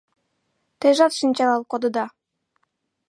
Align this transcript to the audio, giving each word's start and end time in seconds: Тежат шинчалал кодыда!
Тежат 0.79 1.13
шинчалал 1.19 1.61
кодыда! 1.71 2.05